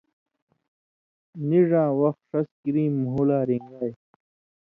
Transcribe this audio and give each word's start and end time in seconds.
نیڙاں 1.47 1.89
وخ 1.99 2.15
ݜس 2.29 2.49
کریم 2.61 2.93
مھو 3.03 3.19
لا 3.27 3.39
رِݩگائ۔ 3.47 3.91